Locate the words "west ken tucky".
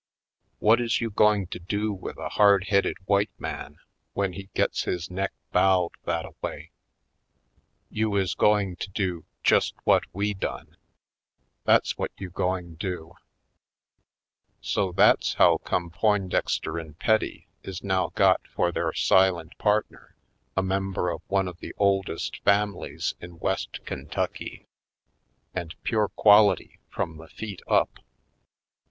23.37-24.65